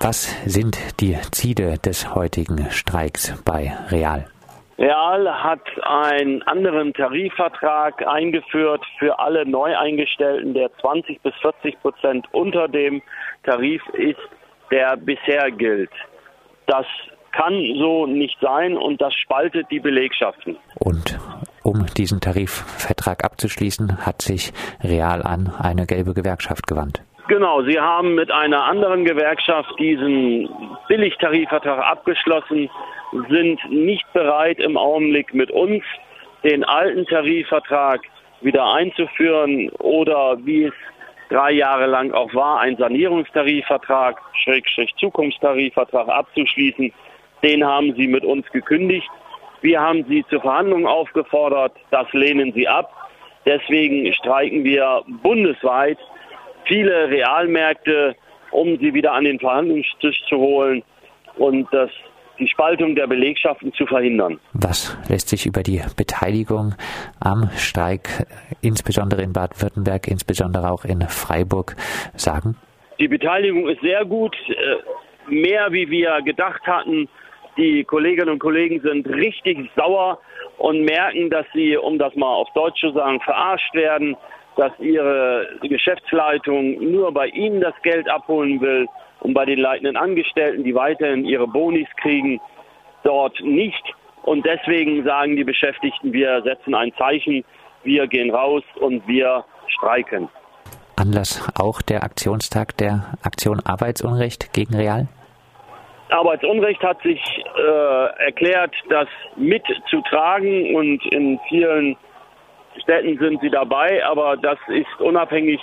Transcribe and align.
Was 0.00 0.30
sind 0.46 0.78
die 1.00 1.16
Ziele 1.32 1.76
des 1.76 2.14
heutigen 2.14 2.70
Streiks 2.70 3.34
bei 3.44 3.76
Real? 3.90 4.26
Real 4.78 5.42
hat 5.42 5.60
einen 5.82 6.40
anderen 6.42 6.94
Tarifvertrag 6.94 8.06
eingeführt 8.06 8.80
für 9.00 9.18
alle 9.18 9.44
Neueingestellten, 9.44 10.54
der 10.54 10.70
20 10.80 11.20
bis 11.22 11.34
40 11.42 11.80
Prozent 11.80 12.26
unter 12.30 12.68
dem 12.68 13.02
Tarif 13.42 13.82
ist, 13.94 14.20
der 14.70 14.96
bisher 14.96 15.50
gilt. 15.50 15.90
Das 16.66 16.86
kann 17.32 17.54
so 17.76 18.06
nicht 18.06 18.38
sein 18.40 18.76
und 18.76 19.00
das 19.00 19.14
spaltet 19.14 19.66
die 19.72 19.80
Belegschaften. 19.80 20.56
Und 20.78 21.18
um 21.64 21.86
diesen 21.86 22.20
Tarifvertrag 22.20 23.24
abzuschließen, 23.24 24.06
hat 24.06 24.22
sich 24.22 24.52
Real 24.80 25.22
an 25.22 25.52
eine 25.58 25.86
gelbe 25.86 26.14
Gewerkschaft 26.14 26.68
gewandt. 26.68 27.02
Genau, 27.28 27.62
Sie 27.62 27.78
haben 27.78 28.14
mit 28.14 28.30
einer 28.30 28.64
anderen 28.64 29.04
Gewerkschaft 29.04 29.78
diesen 29.78 30.48
Billigtarifvertrag 30.88 31.84
abgeschlossen, 31.84 32.70
sind 33.28 33.60
nicht 33.70 34.10
bereit 34.14 34.58
im 34.58 34.78
Augenblick 34.78 35.34
mit 35.34 35.50
uns 35.50 35.84
den 36.42 36.64
alten 36.64 37.04
Tarifvertrag 37.04 38.00
wieder 38.40 38.72
einzuführen 38.72 39.68
oder 39.78 40.38
wie 40.46 40.64
es 40.64 40.74
drei 41.28 41.52
Jahre 41.52 41.84
lang 41.84 42.12
auch 42.12 42.32
war, 42.32 42.60
einen 42.60 42.78
Sanierungstarifvertrag, 42.78 44.18
Schrägstrich 44.42 44.94
Zukunftstarifvertrag 44.96 46.08
abzuschließen. 46.08 46.90
Den 47.42 47.62
haben 47.62 47.94
Sie 47.94 48.06
mit 48.06 48.24
uns 48.24 48.50
gekündigt. 48.52 49.08
Wir 49.60 49.82
haben 49.82 50.02
Sie 50.08 50.24
zur 50.30 50.40
Verhandlung 50.40 50.86
aufgefordert. 50.86 51.72
Das 51.90 52.10
lehnen 52.12 52.54
Sie 52.54 52.66
ab. 52.66 52.90
Deswegen 53.44 54.10
streiken 54.14 54.64
wir 54.64 55.02
bundesweit 55.22 55.98
viele 56.68 57.08
Realmärkte, 57.08 58.14
um 58.52 58.78
sie 58.78 58.94
wieder 58.94 59.12
an 59.12 59.24
den 59.24 59.40
Verhandlungstisch 59.40 60.22
zu 60.28 60.36
holen 60.36 60.82
und 61.36 61.66
das, 61.72 61.90
die 62.38 62.46
Spaltung 62.46 62.94
der 62.94 63.06
Belegschaften 63.06 63.72
zu 63.72 63.86
verhindern. 63.86 64.38
Was 64.52 64.96
lässt 65.08 65.28
sich 65.28 65.46
über 65.46 65.62
die 65.62 65.82
Beteiligung 65.96 66.74
am 67.18 67.50
Streik, 67.56 68.26
insbesondere 68.60 69.22
in 69.22 69.32
Baden-Württemberg, 69.32 70.06
insbesondere 70.06 70.70
auch 70.70 70.84
in 70.84 71.02
Freiburg, 71.02 71.74
sagen? 72.14 72.56
Die 73.00 73.08
Beteiligung 73.08 73.68
ist 73.68 73.80
sehr 73.80 74.04
gut, 74.04 74.36
äh, 74.48 75.32
mehr 75.32 75.72
wie 75.72 75.90
wir 75.90 76.20
gedacht 76.22 76.62
hatten. 76.66 77.08
Die 77.58 77.84
Kolleginnen 77.84 78.30
und 78.30 78.38
Kollegen 78.38 78.80
sind 78.80 79.06
richtig 79.08 79.68
sauer 79.76 80.18
und 80.56 80.84
merken, 80.84 81.28
dass 81.28 81.44
sie, 81.52 81.76
um 81.76 81.98
das 81.98 82.14
mal 82.14 82.32
auf 82.32 82.48
Deutsch 82.54 82.80
zu 82.80 82.92
sagen, 82.92 83.20
verarscht 83.20 83.74
werden 83.74 84.16
dass 84.58 84.72
ihre 84.80 85.46
Geschäftsleitung 85.62 86.90
nur 86.90 87.12
bei 87.14 87.28
ihnen 87.28 87.60
das 87.60 87.74
Geld 87.82 88.10
abholen 88.10 88.60
will 88.60 88.86
und 89.20 89.32
bei 89.32 89.44
den 89.44 89.60
leitenden 89.60 89.96
Angestellten, 89.96 90.64
die 90.64 90.74
weiterhin 90.74 91.24
ihre 91.24 91.46
Bonis 91.46 91.86
kriegen, 92.02 92.40
dort 93.04 93.40
nicht. 93.40 93.82
Und 94.24 94.44
deswegen 94.44 95.04
sagen 95.04 95.36
die 95.36 95.44
Beschäftigten, 95.44 96.12
wir 96.12 96.42
setzen 96.42 96.74
ein 96.74 96.92
Zeichen, 96.98 97.44
wir 97.84 98.08
gehen 98.08 98.34
raus 98.34 98.64
und 98.80 99.06
wir 99.06 99.44
streiken. 99.68 100.28
Anlass 100.96 101.48
auch 101.56 101.80
der 101.80 102.02
Aktionstag 102.02 102.76
der 102.78 103.12
Aktion 103.22 103.60
Arbeitsunrecht 103.64 104.52
gegen 104.52 104.74
Real? 104.74 105.06
Arbeitsunrecht 106.10 106.82
hat 106.82 107.00
sich 107.02 107.20
äh, 107.56 108.24
erklärt, 108.24 108.74
das 108.88 109.08
mitzutragen 109.36 110.74
und 110.74 111.04
in 111.12 111.38
vielen 111.48 111.96
Städten 112.82 113.18
sind 113.18 113.40
sie 113.40 113.50
dabei, 113.50 114.04
aber 114.04 114.36
das 114.36 114.58
ist 114.68 115.00
unabhängig 115.00 115.60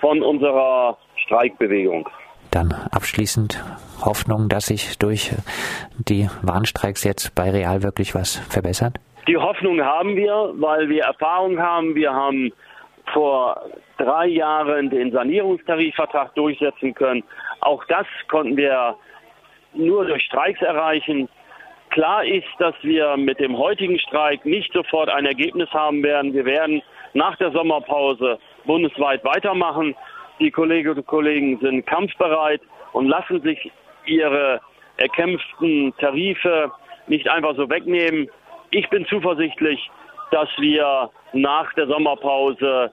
von 0.00 0.22
unserer 0.22 0.96
Streikbewegung. 1.24 2.08
Dann 2.50 2.72
abschließend 2.92 3.62
Hoffnung, 4.04 4.48
dass 4.48 4.66
sich 4.66 4.98
durch 4.98 5.32
die 5.98 6.28
Warnstreiks 6.42 7.04
jetzt 7.04 7.34
bei 7.34 7.50
Real 7.50 7.82
wirklich 7.82 8.14
was 8.14 8.36
verbessert? 8.36 8.98
Die 9.26 9.36
Hoffnung 9.36 9.80
haben 9.82 10.16
wir, 10.16 10.52
weil 10.54 10.88
wir 10.88 11.04
Erfahrung 11.04 11.58
haben. 11.58 11.94
Wir 11.94 12.12
haben 12.12 12.52
vor 13.12 13.60
drei 13.96 14.26
Jahren 14.26 14.90
den 14.90 15.12
Sanierungstarifvertrag 15.12 16.34
durchsetzen 16.34 16.94
können. 16.94 17.24
Auch 17.60 17.84
das 17.86 18.06
konnten 18.28 18.56
wir 18.56 18.96
nur 19.74 20.06
durch 20.06 20.22
Streiks 20.22 20.60
erreichen. 20.62 21.28
Klar 21.90 22.24
ist, 22.24 22.48
dass 22.58 22.74
wir 22.82 23.16
mit 23.16 23.38
dem 23.38 23.56
heutigen 23.56 23.98
Streik 23.98 24.44
nicht 24.44 24.72
sofort 24.72 25.08
ein 25.08 25.26
Ergebnis 25.26 25.70
haben 25.70 26.02
werden. 26.02 26.34
Wir 26.34 26.44
werden 26.44 26.82
nach 27.12 27.36
der 27.36 27.52
Sommerpause 27.52 28.38
bundesweit 28.64 29.24
weitermachen. 29.24 29.94
Die 30.40 30.50
Kolleginnen 30.50 30.96
und 30.96 31.06
Kollegen 31.06 31.58
sind 31.60 31.86
kampfbereit 31.86 32.60
und 32.92 33.08
lassen 33.08 33.40
sich 33.42 33.70
ihre 34.06 34.60
erkämpften 34.96 35.94
Tarife 35.98 36.72
nicht 37.06 37.28
einfach 37.28 37.54
so 37.56 37.68
wegnehmen. 37.68 38.28
Ich 38.70 38.88
bin 38.90 39.06
zuversichtlich, 39.06 39.90
dass 40.30 40.48
wir 40.58 41.10
nach 41.32 41.72
der 41.74 41.86
Sommerpause 41.86 42.92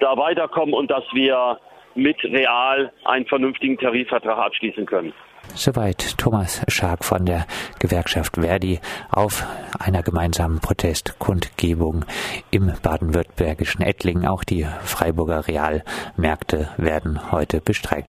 da 0.00 0.16
weiterkommen 0.16 0.74
und 0.74 0.90
dass 0.90 1.04
wir 1.12 1.58
mit 1.94 2.22
Real 2.24 2.92
einen 3.04 3.26
vernünftigen 3.26 3.78
Tarifvertrag 3.78 4.38
abschließen 4.38 4.86
können. 4.86 5.12
Soweit 5.54 6.16
Thomas 6.18 6.62
Schark 6.68 7.04
von 7.04 7.26
der 7.26 7.46
Gewerkschaft 7.78 8.36
Verdi 8.36 8.80
auf 9.10 9.46
einer 9.78 10.02
gemeinsamen 10.02 10.60
Protestkundgebung 10.60 12.04
im 12.50 12.72
baden-württembergischen 12.82 13.82
Ettlingen. 13.82 14.26
Auch 14.26 14.44
die 14.44 14.66
Freiburger 14.82 15.46
Realmärkte 15.46 16.70
werden 16.78 17.30
heute 17.30 17.60
bestreikt. 17.60 18.00